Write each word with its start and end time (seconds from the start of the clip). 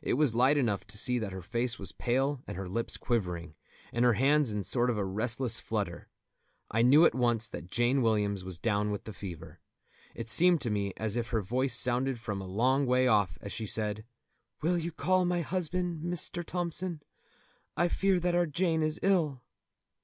It 0.00 0.12
was 0.12 0.36
light 0.36 0.56
enough 0.56 0.86
to 0.86 0.96
see 0.96 1.18
that 1.18 1.32
her 1.32 1.42
face 1.42 1.80
was 1.80 1.90
pale 1.90 2.44
and 2.46 2.56
her 2.56 2.68
lips 2.68 2.96
quivering, 2.96 3.56
and 3.92 4.04
her 4.04 4.12
hands 4.12 4.52
in 4.52 4.60
a 4.60 4.62
sort 4.62 4.88
of 4.88 4.98
restless 4.98 5.58
flutter. 5.58 6.06
I 6.70 6.82
knew 6.82 7.04
at 7.04 7.14
once 7.16 7.48
that 7.48 7.72
Jane 7.72 8.00
Williams 8.00 8.44
was 8.44 8.56
down 8.56 8.92
with 8.92 9.02
the 9.02 9.12
fever. 9.12 9.58
It 10.14 10.28
seemed 10.28 10.60
to 10.60 10.70
me 10.70 10.92
as 10.96 11.16
if 11.16 11.30
her 11.30 11.42
voice 11.42 11.74
sounded 11.74 12.20
from 12.20 12.40
a 12.40 12.46
long 12.46 12.86
way 12.86 13.08
off 13.08 13.36
as 13.40 13.50
she 13.52 13.66
said: 13.66 14.04
"Will 14.62 14.78
you 14.78 14.92
call 14.92 15.24
my 15.24 15.40
husband, 15.40 16.04
Mr. 16.04 16.44
Thompson? 16.44 17.02
I 17.76 17.88
fear 17.88 18.20
that 18.20 18.36
our 18.36 18.46
Jane 18.46 18.80
is 18.80 19.00
ill." 19.02 19.42